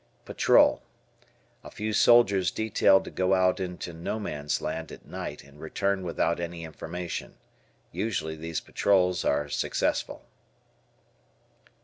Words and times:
Patrol. 0.25 0.81
A 1.63 1.69
few 1.69 1.93
soldiers 1.93 2.49
detailed 2.49 3.03
to 3.05 3.11
go 3.11 3.35
out 3.35 3.59
in 3.59 3.77
"No 4.01 4.19
Man's 4.19 4.59
Land," 4.59 4.91
at 4.91 5.05
night 5.05 5.43
and 5.43 5.59
return 5.61 6.01
without 6.01 6.39
any 6.39 6.63
information. 6.63 7.35
Usually 7.91 8.35
these 8.35 8.61
patrols 8.61 9.23
are 9.23 9.47
successful. 9.47 10.25